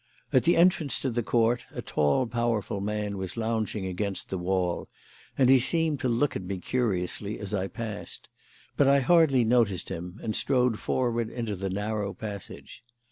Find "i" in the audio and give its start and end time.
7.53-7.67, 8.87-9.01